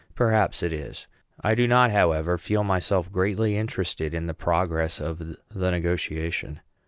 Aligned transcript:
Perhaps 0.15 0.63
it 0.63 0.73
is. 0.73 1.05
I 1.41 1.53
do 1.53 1.67
not, 1.67 1.91
however, 1.91 2.39
feel 2.39 2.63
myself 2.63 3.11
greatly 3.11 3.55
interested 3.55 4.15
in 4.15 4.25
the 4.25 4.33
progress 4.33 4.99
of 4.99 5.37
the 5.53 5.69
negotiation. 5.69 6.59